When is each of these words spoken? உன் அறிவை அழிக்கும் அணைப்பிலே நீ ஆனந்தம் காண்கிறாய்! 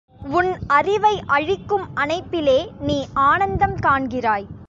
உன் 0.31 0.49
அறிவை 0.67 1.21
அழிக்கும் 1.27 1.85
அணைப்பிலே 1.95 2.57
நீ 2.79 2.97
ஆனந்தம் 3.13 3.77
காண்கிறாய்! 3.79 4.47